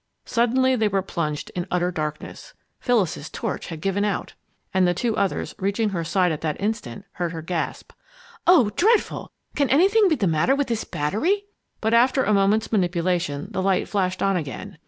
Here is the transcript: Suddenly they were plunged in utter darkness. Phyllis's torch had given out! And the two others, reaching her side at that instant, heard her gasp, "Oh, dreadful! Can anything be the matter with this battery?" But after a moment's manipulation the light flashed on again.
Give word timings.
Suddenly 0.25 0.75
they 0.75 0.87
were 0.87 1.03
plunged 1.03 1.51
in 1.53 1.67
utter 1.69 1.91
darkness. 1.91 2.55
Phyllis's 2.79 3.29
torch 3.29 3.67
had 3.67 3.81
given 3.81 4.03
out! 4.03 4.33
And 4.73 4.87
the 4.87 4.95
two 4.95 5.15
others, 5.15 5.53
reaching 5.59 5.89
her 5.89 6.03
side 6.03 6.31
at 6.31 6.41
that 6.41 6.59
instant, 6.59 7.05
heard 7.11 7.33
her 7.33 7.43
gasp, 7.43 7.91
"Oh, 8.47 8.71
dreadful! 8.75 9.31
Can 9.55 9.69
anything 9.69 10.07
be 10.09 10.15
the 10.15 10.25
matter 10.25 10.55
with 10.55 10.69
this 10.69 10.85
battery?" 10.85 11.43
But 11.81 11.93
after 11.93 12.23
a 12.23 12.33
moment's 12.33 12.71
manipulation 12.71 13.49
the 13.51 13.61
light 13.61 13.87
flashed 13.87 14.23
on 14.23 14.35
again. 14.35 14.79